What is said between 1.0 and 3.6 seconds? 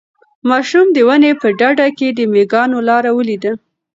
ونې په ډډ کې د مېږیانو لاره ولیده.